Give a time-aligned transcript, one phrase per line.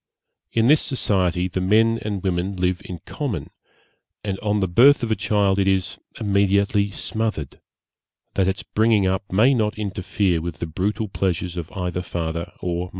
[0.51, 3.51] In this society the men and women live in common;
[4.23, 7.61] and on the birth of a child it is immediately smothered,
[8.33, 12.79] that its bringing up may not interfere with the brutal pleasures of either father or
[12.85, 12.89] mother.